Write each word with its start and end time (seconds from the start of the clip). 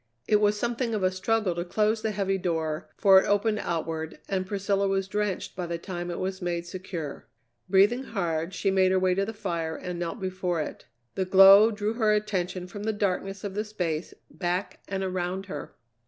It 0.27 0.37
was 0.41 0.57
something 0.59 0.95
of 0.95 1.03
a 1.03 1.11
struggle 1.11 1.53
to 1.53 1.63
close 1.63 2.01
the 2.01 2.09
heavy 2.09 2.39
door, 2.39 2.89
for 2.97 3.21
it 3.21 3.27
opened 3.27 3.59
outward, 3.59 4.17
and 4.27 4.47
Priscilla 4.47 4.87
was 4.87 5.07
drenched 5.07 5.55
by 5.55 5.67
the 5.67 5.77
time 5.77 6.09
it 6.09 6.17
was 6.17 6.41
made 6.41 6.65
secure. 6.65 7.27
Breathing 7.69 8.05
hard, 8.05 8.51
she 8.55 8.71
made 8.71 8.91
her 8.91 8.97
way 8.97 9.13
to 9.13 9.25
the 9.25 9.31
fire 9.31 9.75
and 9.75 9.99
knelt 9.99 10.19
before 10.19 10.59
it. 10.59 10.85
The 11.13 11.25
glow 11.25 11.69
drew 11.69 11.93
her 11.93 12.13
attention 12.13 12.65
from 12.65 12.81
the 12.81 12.93
darkness 12.93 13.43
of 13.43 13.53
the 13.53 13.63
space 13.63 14.15
back 14.35 14.79
and 14.87 15.03
around 15.03 15.45
her. 15.45 15.75